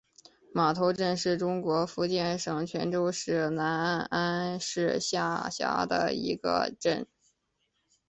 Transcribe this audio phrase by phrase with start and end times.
[0.51, 7.05] 码头镇是中国福建省泉州市南安市下辖的一个镇。